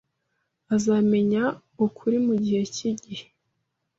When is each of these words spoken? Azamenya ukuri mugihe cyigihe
Azamenya 0.75 1.43
ukuri 1.85 2.17
mugihe 2.25 2.61
cyigihe 2.75 3.25